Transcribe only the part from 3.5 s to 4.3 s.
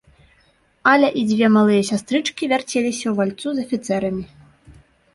з афіцэрамі.